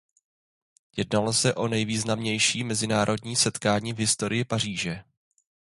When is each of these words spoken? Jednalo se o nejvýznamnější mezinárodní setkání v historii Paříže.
Jednalo 0.97 1.33
se 1.33 1.55
o 1.55 1.67
nejvýznamnější 1.67 2.63
mezinárodní 2.63 3.35
setkání 3.35 3.93
v 3.93 3.97
historii 3.97 4.45
Paříže. 4.45 5.03